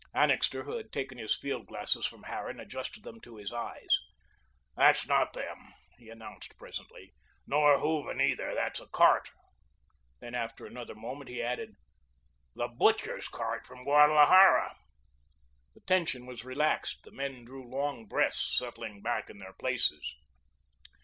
[0.15, 3.99] Annixter, who had taken his field glasses from Harran, adjusted them to his eyes.
[4.75, 7.13] "That's not them," he announced presently,
[7.45, 8.55] "nor Hooven either.
[8.55, 9.29] That's a cart."
[10.19, 11.75] Then after another moment, he added,
[12.55, 14.75] "The butcher's cart from Guadalajara."
[15.75, 17.01] The tension was relaxed.
[17.03, 20.15] The men drew long breaths, settling back in their places.